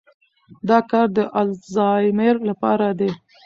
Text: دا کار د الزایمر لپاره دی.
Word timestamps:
دا 0.69 0.79
کار 0.91 1.07
د 1.17 1.19
الزایمر 1.41 2.35
لپاره 2.49 2.87
دی. 2.99 3.09